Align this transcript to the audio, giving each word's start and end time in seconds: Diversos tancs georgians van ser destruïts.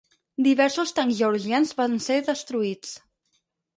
Diversos 0.45 0.93
tancs 0.99 1.19
georgians 1.21 1.75
van 1.81 1.95
ser 2.09 2.19
destruïts. 2.31 2.95